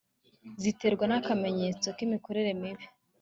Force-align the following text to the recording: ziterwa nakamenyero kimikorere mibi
ziterwa 0.61 1.05
nakamenyero 1.07 1.89
kimikorere 1.97 2.51
mibi 2.61 2.85